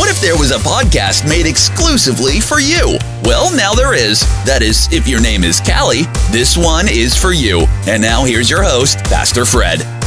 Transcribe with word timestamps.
What 0.00 0.08
if 0.08 0.18
there 0.22 0.38
was 0.38 0.50
a 0.50 0.54
podcast 0.54 1.28
made 1.28 1.44
exclusively 1.44 2.40
for 2.40 2.58
you? 2.58 2.96
Well, 3.22 3.54
now 3.54 3.74
there 3.74 3.92
is. 3.92 4.20
That 4.46 4.62
is, 4.62 4.90
if 4.90 5.06
your 5.06 5.20
name 5.20 5.44
is 5.44 5.60
Callie, 5.60 6.04
this 6.32 6.56
one 6.56 6.86
is 6.88 7.14
for 7.14 7.34
you. 7.34 7.66
And 7.86 8.00
now 8.00 8.24
here's 8.24 8.48
your 8.48 8.62
host, 8.62 9.04
Pastor 9.04 9.44
Fred. 9.44 9.99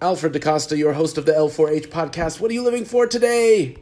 Alfred 0.00 0.32
DaCosta, 0.32 0.78
your 0.78 0.92
host 0.92 1.18
of 1.18 1.26
the 1.26 1.32
L4H 1.32 1.88
podcast. 1.88 2.38
What 2.38 2.52
are 2.52 2.54
you 2.54 2.62
living 2.62 2.84
for 2.84 3.08
today? 3.08 3.78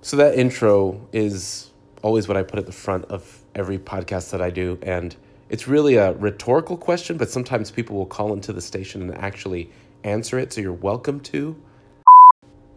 So, 0.00 0.16
that 0.16 0.38
intro 0.38 1.06
is 1.12 1.70
always 2.02 2.26
what 2.26 2.38
I 2.38 2.42
put 2.42 2.58
at 2.58 2.64
the 2.64 2.72
front 2.72 3.04
of 3.06 3.42
every 3.54 3.78
podcast 3.78 4.30
that 4.30 4.40
I 4.40 4.48
do. 4.48 4.78
And 4.80 5.14
it's 5.50 5.68
really 5.68 5.96
a 5.96 6.14
rhetorical 6.14 6.78
question, 6.78 7.18
but 7.18 7.28
sometimes 7.28 7.70
people 7.70 7.94
will 7.94 8.06
call 8.06 8.32
into 8.32 8.54
the 8.54 8.62
station 8.62 9.02
and 9.02 9.14
actually 9.18 9.70
answer 10.02 10.38
it. 10.38 10.54
So, 10.54 10.62
you're 10.62 10.72
welcome 10.72 11.20
to. 11.20 11.54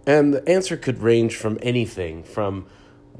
And 0.06 0.34
the 0.34 0.46
answer 0.50 0.76
could 0.76 1.00
range 1.00 1.38
from 1.38 1.58
anything 1.62 2.22
from 2.22 2.66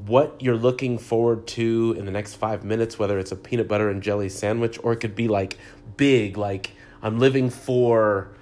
what 0.06 0.42
you're 0.42 0.58
looking 0.58 0.98
forward 0.98 1.46
to 1.46 1.94
in 1.96 2.04
the 2.04 2.12
next 2.12 2.34
five 2.34 2.64
minutes, 2.64 2.98
whether 2.98 3.18
it's 3.18 3.32
a 3.32 3.36
peanut 3.36 3.66
butter 3.66 3.88
and 3.88 4.02
jelly 4.02 4.28
sandwich, 4.28 4.78
or 4.82 4.92
it 4.92 4.96
could 4.96 5.14
be 5.14 5.26
like 5.26 5.56
big, 5.96 6.36
like 6.36 6.72
I'm 7.00 7.18
living 7.18 7.48
for 7.48 8.32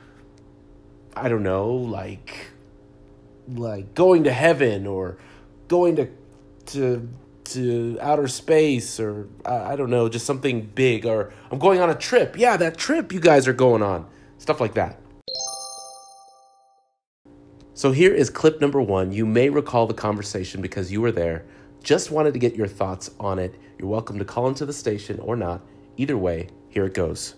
I 1.16 1.30
don't 1.30 1.42
know, 1.42 1.70
like 1.70 2.50
like 3.48 3.94
going 3.94 4.24
to 4.24 4.32
heaven 4.32 4.86
or 4.86 5.16
going 5.66 5.96
to 5.96 6.08
to 6.66 7.08
to 7.44 7.98
outer 8.02 8.28
space 8.28 9.00
or 9.00 9.28
I, 9.44 9.72
I 9.72 9.76
don't 9.76 9.88
know, 9.88 10.10
just 10.10 10.26
something 10.26 10.60
big 10.74 11.06
or 11.06 11.32
I'm 11.50 11.58
going 11.58 11.80
on 11.80 11.88
a 11.88 11.94
trip. 11.94 12.36
Yeah, 12.38 12.58
that 12.58 12.76
trip 12.76 13.12
you 13.12 13.20
guys 13.20 13.48
are 13.48 13.54
going 13.54 13.82
on. 13.82 14.06
Stuff 14.36 14.60
like 14.60 14.74
that. 14.74 15.00
So 17.72 17.92
here 17.92 18.12
is 18.12 18.28
clip 18.28 18.60
number 18.60 18.82
1. 18.82 19.12
You 19.12 19.24
may 19.24 19.48
recall 19.48 19.86
the 19.86 19.94
conversation 19.94 20.60
because 20.60 20.92
you 20.92 21.00
were 21.00 21.12
there. 21.12 21.46
Just 21.82 22.10
wanted 22.10 22.34
to 22.34 22.40
get 22.40 22.56
your 22.56 22.66
thoughts 22.66 23.10
on 23.20 23.38
it. 23.38 23.54
You're 23.78 23.88
welcome 23.88 24.18
to 24.18 24.24
call 24.24 24.48
into 24.48 24.66
the 24.66 24.72
station 24.72 25.18
or 25.20 25.36
not. 25.36 25.62
Either 25.96 26.18
way, 26.18 26.48
here 26.68 26.84
it 26.84 26.94
goes. 26.94 27.34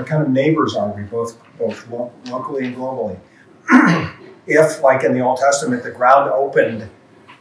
What 0.00 0.08
kind 0.08 0.22
of 0.22 0.30
neighbors 0.30 0.74
are 0.76 0.88
we, 0.88 1.02
both 1.02 1.38
both 1.58 1.86
lo- 1.90 2.12
locally 2.26 2.66
and 2.66 2.76
globally? 2.76 3.18
if, 4.46 4.82
like 4.82 5.04
in 5.04 5.12
the 5.12 5.20
Old 5.20 5.38
Testament, 5.38 5.82
the 5.82 5.90
ground 5.90 6.30
opened 6.30 6.88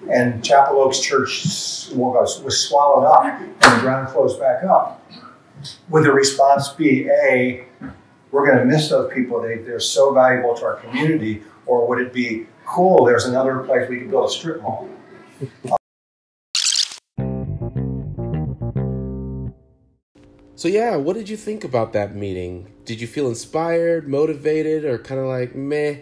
and 0.09 0.43
Chapel 0.43 0.81
Oaks 0.81 0.99
Church 0.99 1.89
was, 1.93 2.67
swallowed 2.67 3.05
up 3.05 3.23
and 3.41 3.55
the 3.59 3.81
ground 3.81 4.09
closed 4.09 4.39
back 4.39 4.63
up, 4.63 5.09
would 5.89 6.03
the 6.03 6.11
response 6.11 6.69
be 6.69 7.09
a, 7.09 7.65
we're 8.31 8.45
going 8.45 8.59
to 8.59 8.65
miss 8.65 8.89
those 8.89 9.11
people, 9.13 9.41
they, 9.41 9.55
they're 9.59 9.79
so 9.79 10.13
valuable 10.13 10.53
to 10.55 10.65
our 10.65 10.75
community, 10.75 11.43
or 11.65 11.87
would 11.87 11.99
it 11.99 12.13
be 12.13 12.45
cool, 12.65 13.05
there's 13.05 13.25
another 13.25 13.59
place 13.59 13.89
we 13.89 13.99
can 13.99 14.09
build 14.09 14.29
a 14.29 14.31
strip 14.31 14.61
mall? 14.61 14.89
So 20.59 20.67
yeah, 20.67 20.97
what 20.97 21.15
did 21.15 21.29
you 21.29 21.37
think 21.37 21.63
about 21.63 21.93
that 21.93 22.17
meeting? 22.17 22.73
Did 22.83 22.99
you 22.99 23.07
feel 23.07 23.29
inspired, 23.29 24.09
motivated, 24.09 24.83
or 24.83 24.97
kind 24.97 25.21
of 25.21 25.27
like 25.27 25.55
meh? 25.55 25.99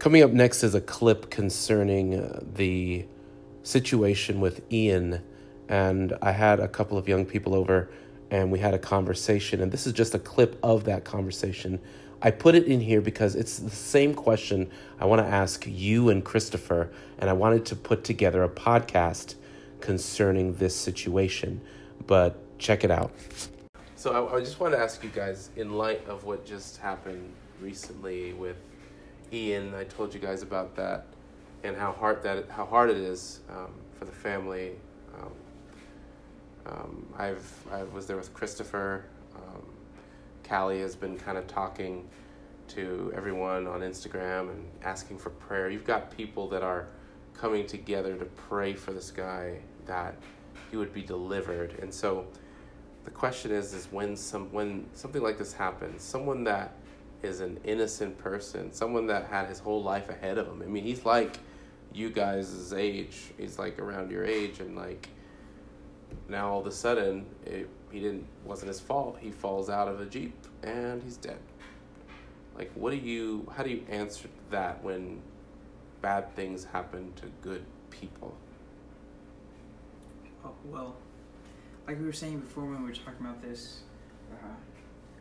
Coming 0.00 0.24
up 0.24 0.32
next 0.32 0.64
is 0.64 0.74
a 0.74 0.80
clip 0.80 1.30
concerning 1.30 2.18
uh, 2.18 2.40
the 2.42 3.06
situation 3.62 4.40
with 4.40 4.60
Ian, 4.72 5.22
and 5.68 6.14
I 6.20 6.32
had 6.32 6.58
a 6.58 6.66
couple 6.66 6.98
of 6.98 7.06
young 7.06 7.24
people 7.24 7.54
over, 7.54 7.92
and 8.28 8.50
we 8.50 8.58
had 8.58 8.74
a 8.74 8.78
conversation, 8.80 9.62
and 9.62 9.70
this 9.70 9.86
is 9.86 9.92
just 9.92 10.16
a 10.16 10.18
clip 10.18 10.58
of 10.64 10.82
that 10.86 11.04
conversation. 11.04 11.78
I 12.24 12.30
put 12.30 12.54
it 12.54 12.64
in 12.64 12.80
here 12.80 13.02
because 13.02 13.34
it's 13.36 13.58
the 13.58 13.68
same 13.68 14.14
question 14.14 14.70
I 14.98 15.04
want 15.04 15.20
to 15.20 15.28
ask 15.28 15.66
you 15.66 16.08
and 16.08 16.24
Christopher, 16.24 16.90
and 17.18 17.28
I 17.28 17.34
wanted 17.34 17.66
to 17.66 17.76
put 17.76 18.02
together 18.02 18.42
a 18.42 18.48
podcast 18.48 19.34
concerning 19.80 20.54
this 20.54 20.74
situation. 20.74 21.60
But 22.06 22.58
check 22.58 22.82
it 22.82 22.90
out. 22.90 23.12
So 23.96 24.26
I, 24.26 24.36
I 24.36 24.40
just 24.40 24.58
want 24.58 24.72
to 24.72 24.78
ask 24.78 25.04
you 25.04 25.10
guys, 25.10 25.50
in 25.56 25.74
light 25.74 26.08
of 26.08 26.24
what 26.24 26.46
just 26.46 26.78
happened 26.78 27.30
recently 27.60 28.32
with 28.32 28.56
Ian, 29.30 29.74
I 29.74 29.84
told 29.84 30.14
you 30.14 30.20
guys 30.20 30.42
about 30.42 30.74
that 30.76 31.04
and 31.62 31.76
how 31.76 31.92
hard 31.92 32.22
that 32.22 32.48
how 32.48 32.64
hard 32.64 32.88
it 32.88 32.96
is 32.96 33.40
um, 33.50 33.70
for 33.98 34.06
the 34.06 34.12
family. 34.12 34.72
Um, 35.20 35.32
um, 36.66 37.06
I've 37.18 37.52
I 37.70 37.82
was 37.82 38.06
there 38.06 38.16
with 38.16 38.32
Christopher. 38.32 39.04
Callie 40.48 40.80
has 40.80 40.94
been 40.96 41.18
kind 41.18 41.38
of 41.38 41.46
talking 41.46 42.08
to 42.68 43.12
everyone 43.14 43.66
on 43.66 43.80
Instagram 43.80 44.50
and 44.50 44.68
asking 44.82 45.18
for 45.18 45.30
prayer. 45.30 45.70
You've 45.70 45.84
got 45.84 46.10
people 46.16 46.48
that 46.48 46.62
are 46.62 46.86
coming 47.34 47.66
together 47.66 48.16
to 48.16 48.24
pray 48.24 48.74
for 48.74 48.92
this 48.92 49.10
guy 49.10 49.58
that 49.86 50.16
he 50.70 50.76
would 50.76 50.92
be 50.92 51.02
delivered. 51.02 51.78
And 51.80 51.92
so 51.92 52.26
the 53.04 53.10
question 53.10 53.50
is 53.50 53.74
is 53.74 53.86
when 53.90 54.16
some 54.16 54.50
when 54.52 54.86
something 54.92 55.22
like 55.22 55.38
this 55.38 55.52
happens, 55.52 56.02
someone 56.02 56.44
that 56.44 56.74
is 57.22 57.40
an 57.40 57.58
innocent 57.64 58.16
person, 58.18 58.72
someone 58.72 59.06
that 59.06 59.26
had 59.26 59.48
his 59.48 59.58
whole 59.58 59.82
life 59.82 60.08
ahead 60.08 60.38
of 60.38 60.46
him. 60.46 60.62
I 60.62 60.66
mean, 60.66 60.84
he's 60.84 61.04
like 61.04 61.38
you 61.92 62.10
guys' 62.10 62.72
age. 62.72 63.32
He's 63.38 63.58
like 63.58 63.78
around 63.78 64.10
your 64.10 64.24
age 64.24 64.60
and 64.60 64.76
like 64.76 65.08
now 66.28 66.50
all 66.50 66.60
of 66.60 66.66
a 66.66 66.72
sudden 66.72 67.26
it, 67.44 67.68
he 67.90 68.00
didn't 68.00 68.26
wasn't 68.44 68.68
his 68.68 68.80
fault. 68.80 69.18
He 69.20 69.30
falls 69.30 69.70
out 69.70 69.88
of 69.88 70.00
a 70.00 70.06
jeep 70.06 70.34
and 70.62 71.02
he's 71.02 71.16
dead. 71.16 71.38
Like, 72.56 72.70
what 72.74 72.90
do 72.90 72.96
you? 72.96 73.50
How 73.56 73.62
do 73.62 73.70
you 73.70 73.84
answer 73.88 74.28
that 74.50 74.82
when 74.82 75.20
bad 76.00 76.34
things 76.36 76.64
happen 76.64 77.12
to 77.16 77.26
good 77.42 77.64
people? 77.90 78.36
Oh, 80.44 80.52
well, 80.64 80.96
like 81.86 81.98
we 81.98 82.06
were 82.06 82.12
saying 82.12 82.40
before 82.40 82.64
when 82.64 82.82
we 82.82 82.90
were 82.90 82.94
talking 82.94 83.24
about 83.24 83.42
this, 83.42 83.80
uh, 84.32 84.46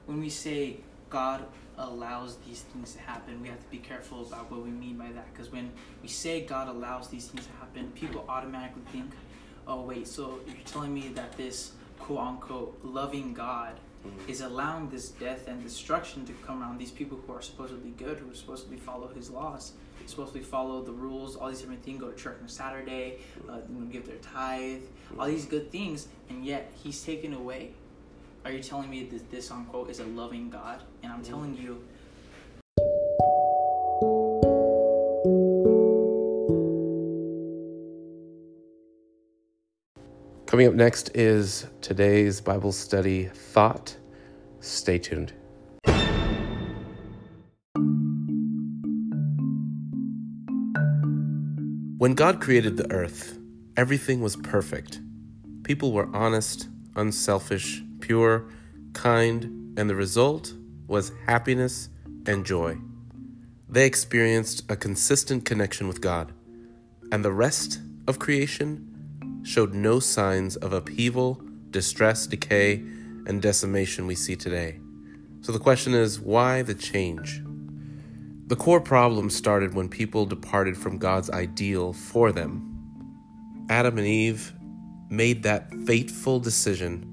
when 0.05 0.19
we 0.19 0.29
say 0.29 0.77
God 1.09 1.45
allows 1.77 2.37
these 2.45 2.61
things 2.61 2.93
to 2.93 2.99
happen, 2.99 3.41
we 3.41 3.47
have 3.47 3.59
to 3.59 3.69
be 3.69 3.77
careful 3.77 4.21
about 4.21 4.51
what 4.51 4.63
we 4.63 4.69
mean 4.69 4.97
by 4.97 5.11
that. 5.11 5.31
Because 5.33 5.51
when 5.51 5.71
we 6.01 6.07
say 6.07 6.41
God 6.41 6.67
allows 6.67 7.07
these 7.07 7.27
things 7.27 7.45
to 7.45 7.51
happen, 7.53 7.91
people 7.95 8.25
automatically 8.27 8.83
think, 8.91 9.11
oh, 9.67 9.81
wait, 9.81 10.07
so 10.07 10.39
you're 10.47 10.55
telling 10.65 10.93
me 10.93 11.09
that 11.09 11.35
this 11.37 11.71
quote 11.99 12.19
unquote 12.19 12.79
loving 12.83 13.33
God 13.33 13.79
mm-hmm. 14.05 14.29
is 14.29 14.41
allowing 14.41 14.89
this 14.89 15.09
death 15.09 15.47
and 15.47 15.63
destruction 15.63 16.25
to 16.25 16.33
come 16.45 16.61
around 16.61 16.77
these 16.77 16.91
people 16.91 17.19
who 17.25 17.33
are 17.33 17.41
supposedly 17.41 17.91
good, 17.91 18.17
who 18.17 18.31
are 18.31 18.35
supposedly 18.35 18.77
follow 18.77 19.07
his 19.07 19.29
laws, 19.29 19.73
supposedly 20.05 20.41
follow 20.41 20.81
the 20.81 20.91
rules, 20.91 21.35
all 21.35 21.49
these 21.49 21.59
different 21.59 21.83
things, 21.83 21.99
go 22.01 22.09
to 22.09 22.17
church 22.17 22.37
on 22.41 22.47
Saturday, 22.47 23.19
uh, 23.49 23.59
give 23.91 24.05
their 24.05 24.17
tithe, 24.17 24.81
all 25.17 25.27
these 25.27 25.45
good 25.45 25.71
things, 25.71 26.07
and 26.29 26.45
yet 26.45 26.71
he's 26.83 27.03
taken 27.03 27.33
away. 27.33 27.71
Are 28.45 28.51
you 28.51 28.61
telling 28.61 28.89
me 28.89 29.05
that 29.05 29.31
this 29.31 29.51
unquote 29.51 29.89
is 29.89 29.99
a 29.99 30.05
loving 30.05 30.49
God? 30.49 30.81
And 31.01 31.13
I'm 31.13 31.23
telling 31.23 31.55
you, 31.55 31.81
Coming 40.53 40.67
up 40.67 40.75
next 40.75 41.09
is 41.15 41.65
today's 41.81 42.39
Bible 42.39 42.71
study 42.71 43.25
thought. 43.25 43.97
Stay 44.59 44.99
tuned. 44.99 45.33
When 51.97 52.13
God 52.13 52.39
created 52.39 52.77
the 52.77 52.85
earth, 52.91 53.39
everything 53.75 54.21
was 54.21 54.35
perfect. 54.35 54.99
People 55.63 55.91
were 55.91 56.15
honest, 56.15 56.67
unselfish, 56.95 57.81
pure, 57.99 58.45
kind, 58.93 59.73
and 59.75 59.89
the 59.89 59.95
result 59.95 60.53
was 60.85 61.13
happiness 61.25 61.89
and 62.27 62.45
joy. 62.45 62.77
They 63.67 63.87
experienced 63.87 64.69
a 64.69 64.75
consistent 64.75 65.45
connection 65.45 65.87
with 65.87 65.99
God, 65.99 66.31
and 67.11 67.25
the 67.25 67.33
rest 67.33 67.79
of 68.07 68.19
creation 68.19 68.92
showed 69.43 69.73
no 69.73 69.99
signs 69.99 70.55
of 70.55 70.73
upheaval, 70.73 71.41
distress, 71.69 72.25
decay, 72.27 72.83
and 73.25 73.41
decimation 73.41 74.07
we 74.07 74.15
see 74.15 74.35
today. 74.35 74.79
So 75.41 75.51
the 75.51 75.59
question 75.59 75.93
is 75.93 76.19
why 76.19 76.61
the 76.61 76.73
change? 76.73 77.41
The 78.47 78.55
core 78.55 78.81
problem 78.81 79.29
started 79.29 79.73
when 79.73 79.89
people 79.89 80.25
departed 80.25 80.77
from 80.77 80.97
God's 80.97 81.29
ideal 81.29 81.93
for 81.93 82.31
them. 82.31 82.69
Adam 83.69 83.97
and 83.97 84.07
Eve 84.07 84.53
made 85.09 85.43
that 85.43 85.73
fateful 85.85 86.39
decision, 86.39 87.09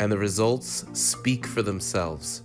and 0.00 0.10
the 0.10 0.18
results 0.18 0.84
speak 0.92 1.46
for 1.46 1.62
themselves 1.62 2.42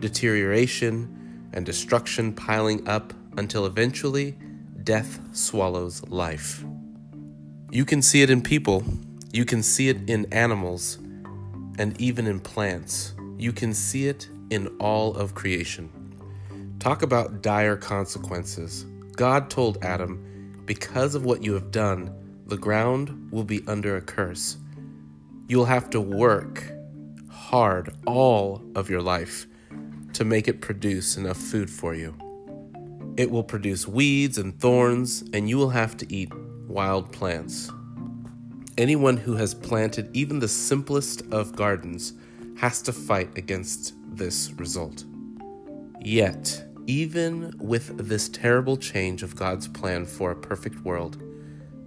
deterioration 0.00 1.48
and 1.52 1.64
destruction 1.64 2.32
piling 2.32 2.86
up 2.86 3.12
until 3.38 3.64
eventually 3.64 4.36
death 4.82 5.18
swallows 5.32 6.02
life. 6.08 6.64
You 7.74 7.84
can 7.84 8.02
see 8.02 8.22
it 8.22 8.30
in 8.30 8.40
people, 8.40 8.84
you 9.32 9.44
can 9.44 9.60
see 9.60 9.88
it 9.88 10.08
in 10.08 10.32
animals, 10.32 10.96
and 11.76 12.00
even 12.00 12.28
in 12.28 12.38
plants. 12.38 13.14
You 13.36 13.52
can 13.52 13.74
see 13.74 14.06
it 14.06 14.28
in 14.50 14.68
all 14.78 15.16
of 15.16 15.34
creation. 15.34 15.90
Talk 16.78 17.02
about 17.02 17.42
dire 17.42 17.76
consequences. 17.76 18.86
God 19.16 19.50
told 19.50 19.82
Adam, 19.82 20.62
Because 20.66 21.16
of 21.16 21.24
what 21.24 21.42
you 21.42 21.52
have 21.54 21.72
done, 21.72 22.14
the 22.46 22.56
ground 22.56 23.32
will 23.32 23.42
be 23.42 23.60
under 23.66 23.96
a 23.96 24.00
curse. 24.00 24.56
You'll 25.48 25.64
have 25.64 25.90
to 25.90 26.00
work 26.00 26.62
hard 27.28 27.92
all 28.06 28.62
of 28.76 28.88
your 28.88 29.02
life 29.02 29.48
to 30.12 30.24
make 30.24 30.46
it 30.46 30.60
produce 30.60 31.16
enough 31.16 31.38
food 31.38 31.68
for 31.68 31.92
you. 31.96 32.14
It 33.16 33.32
will 33.32 33.42
produce 33.42 33.88
weeds 33.88 34.38
and 34.38 34.56
thorns, 34.60 35.24
and 35.32 35.48
you 35.48 35.58
will 35.58 35.70
have 35.70 35.96
to 35.96 36.14
eat 36.14 36.30
wild 36.74 37.12
plants. 37.12 37.70
Anyone 38.76 39.16
who 39.16 39.36
has 39.36 39.54
planted 39.54 40.10
even 40.12 40.40
the 40.40 40.48
simplest 40.48 41.22
of 41.30 41.54
gardens 41.54 42.14
has 42.58 42.82
to 42.82 42.92
fight 42.92 43.30
against 43.38 43.94
this 44.08 44.50
result. 44.54 45.04
Yet, 46.00 46.64
even 46.88 47.54
with 47.60 48.08
this 48.08 48.28
terrible 48.28 48.76
change 48.76 49.22
of 49.22 49.36
God's 49.36 49.68
plan 49.68 50.04
for 50.04 50.32
a 50.32 50.36
perfect 50.36 50.80
world, 50.80 51.22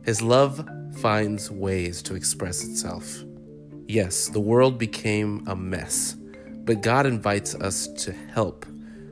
His 0.06 0.22
love 0.22 0.66
finds 0.96 1.52
ways 1.52 2.02
to 2.04 2.16
express 2.16 2.64
itself. 2.64 3.26
Yes, 3.90 4.30
the 4.30 4.40
world 4.40 4.78
became 4.78 5.46
a 5.48 5.56
mess, 5.56 6.16
but 6.64 6.82
God 6.82 7.06
invites 7.06 7.56
us 7.56 7.90
to 8.06 8.14
help 8.14 8.66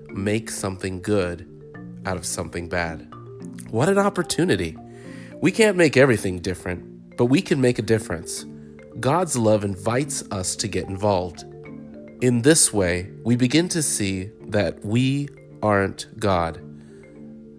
make 0.10 0.50
something 0.50 1.02
good 1.02 1.46
out 2.06 2.16
of 2.16 2.26
something 2.26 2.70
bad. 2.70 3.14
What 3.72 3.90
an 3.90 3.98
opportunity! 3.98 4.78
We 5.42 5.52
can't 5.52 5.78
make 5.78 5.98
everything 5.98 6.40
different, 6.40 7.18
but 7.18 7.26
we 7.26 7.42
can 7.42 7.60
make 7.60 7.78
a 7.78 7.84
difference. 7.84 8.46
God's 9.00 9.36
love 9.36 9.64
invites 9.64 10.24
us 10.32 10.56
to 10.56 10.68
get 10.68 10.88
involved. 10.88 11.44
In 12.22 12.42
this 12.42 12.72
way, 12.72 13.12
we 13.24 13.36
begin 13.36 13.68
to 13.70 13.84
see 13.84 14.32
that 14.48 14.84
we 14.86 15.28
aren't 15.62 16.18
God, 16.20 16.62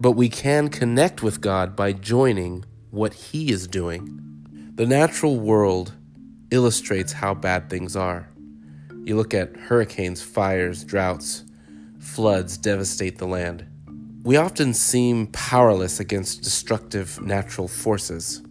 but 0.01 0.13
we 0.13 0.31
can 0.31 0.69
connect 0.69 1.23
with 1.23 1.43
God 1.43 1.77
by 1.77 1.93
joining 1.93 2.65
what 2.91 3.13
He 3.13 3.53
is 3.53 3.69
doing. 3.69 4.73
The 4.75 4.87
natural 4.87 5.39
world 5.39 5.93
illustrates 6.51 7.13
how 7.13 7.35
bad 7.35 7.69
things 7.69 7.95
are. 7.95 8.29
You 9.05 9.17
look 9.17 9.35
at 9.35 9.57
hurricanes, 9.57 10.23
fires, 10.23 10.83
droughts, 10.83 11.45
floods 11.99 12.57
devastate 12.57 13.19
the 13.19 13.27
land. 13.27 13.67
We 14.27 14.39
often 14.39 14.75
seem 14.75 15.29
powerless 15.29 16.01
against 16.01 16.43
destructive 16.43 17.21
natural 17.21 17.69
forces. 17.69 18.43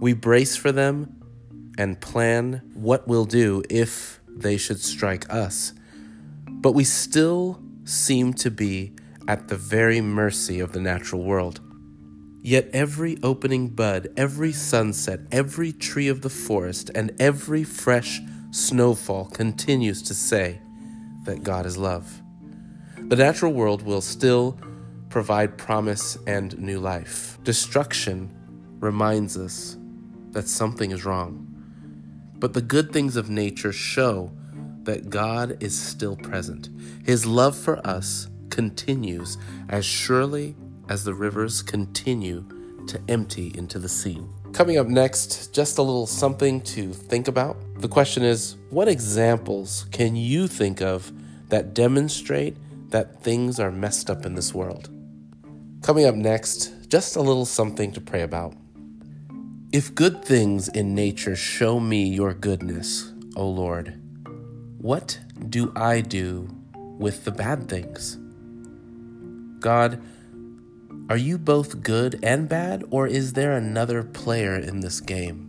We 0.00 0.14
brace 0.14 0.56
for 0.56 0.72
them 0.72 1.20
and 1.76 2.00
plan 2.00 2.62
what 2.72 3.06
we'll 3.06 3.26
do 3.26 3.62
if 3.68 4.22
they 4.26 4.56
should 4.56 4.80
strike 4.80 5.30
us. 5.30 5.74
But 6.48 6.72
we 6.72 6.84
still 6.84 7.60
seem 7.84 8.32
to 8.40 8.50
be 8.50 8.94
at 9.28 9.48
the 9.48 9.56
very 9.58 10.00
mercy 10.00 10.60
of 10.60 10.72
the 10.72 10.80
natural 10.80 11.22
world. 11.22 11.60
Yet 12.40 12.70
every 12.72 13.18
opening 13.22 13.68
bud, 13.68 14.08
every 14.16 14.52
sunset, 14.52 15.20
every 15.30 15.72
tree 15.72 16.08
of 16.08 16.22
the 16.22 16.30
forest, 16.30 16.90
and 16.94 17.14
every 17.20 17.64
fresh 17.64 18.18
snowfall 18.50 19.26
continues 19.26 20.00
to 20.04 20.14
say 20.14 20.62
that 21.26 21.42
God 21.42 21.66
is 21.66 21.76
love. 21.76 22.22
The 22.96 23.16
natural 23.16 23.52
world 23.52 23.82
will 23.82 24.00
still 24.00 24.58
provide 25.08 25.56
promise 25.58 26.18
and 26.26 26.58
new 26.58 26.78
life. 26.78 27.38
Destruction 27.42 28.30
reminds 28.80 29.36
us 29.36 29.76
that 30.30 30.48
something 30.48 30.90
is 30.90 31.04
wrong. 31.04 31.44
But 32.38 32.52
the 32.52 32.62
good 32.62 32.92
things 32.92 33.16
of 33.16 33.28
nature 33.28 33.72
show 33.72 34.30
that 34.82 35.10
God 35.10 35.62
is 35.62 35.78
still 35.78 36.16
present. 36.16 36.68
His 37.04 37.26
love 37.26 37.56
for 37.56 37.84
us 37.86 38.28
continues 38.50 39.36
as 39.68 39.84
surely 39.84 40.56
as 40.88 41.04
the 41.04 41.14
rivers 41.14 41.62
continue 41.62 42.46
to 42.86 43.00
empty 43.08 43.52
into 43.54 43.78
the 43.78 43.88
sea. 43.88 44.22
Coming 44.52 44.78
up 44.78 44.86
next, 44.86 45.52
just 45.52 45.78
a 45.78 45.82
little 45.82 46.06
something 46.06 46.62
to 46.62 46.92
think 46.92 47.28
about. 47.28 47.56
The 47.80 47.88
question 47.88 48.22
is 48.22 48.56
what 48.70 48.88
examples 48.88 49.86
can 49.92 50.16
you 50.16 50.46
think 50.46 50.80
of 50.80 51.12
that 51.50 51.74
demonstrate 51.74 52.56
that 52.90 53.22
things 53.22 53.60
are 53.60 53.70
messed 53.70 54.08
up 54.08 54.24
in 54.24 54.34
this 54.34 54.54
world? 54.54 54.88
Coming 55.82 56.06
up 56.06 56.16
next, 56.16 56.88
just 56.88 57.16
a 57.16 57.20
little 57.20 57.46
something 57.46 57.92
to 57.92 58.00
pray 58.00 58.22
about. 58.22 58.54
If 59.72 59.94
good 59.94 60.24
things 60.24 60.68
in 60.68 60.94
nature 60.94 61.36
show 61.36 61.78
me 61.78 62.08
your 62.08 62.34
goodness, 62.34 63.12
O 63.36 63.48
Lord, 63.48 64.00
what 64.78 65.20
do 65.48 65.72
I 65.76 66.00
do 66.00 66.48
with 66.98 67.24
the 67.24 67.30
bad 67.30 67.68
things? 67.68 68.18
God, 69.60 70.02
are 71.08 71.16
you 71.16 71.38
both 71.38 71.82
good 71.82 72.18
and 72.22 72.48
bad, 72.48 72.84
or 72.90 73.06
is 73.06 73.32
there 73.32 73.52
another 73.52 74.02
player 74.02 74.56
in 74.56 74.80
this 74.80 75.00
game? 75.00 75.47